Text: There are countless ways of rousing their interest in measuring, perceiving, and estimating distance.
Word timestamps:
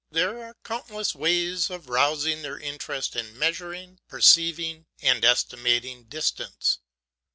There 0.09 0.43
are 0.43 0.55
countless 0.63 1.13
ways 1.13 1.69
of 1.69 1.87
rousing 1.87 2.41
their 2.41 2.57
interest 2.57 3.15
in 3.15 3.37
measuring, 3.37 3.99
perceiving, 4.07 4.87
and 4.99 5.23
estimating 5.23 6.05
distance. 6.05 6.79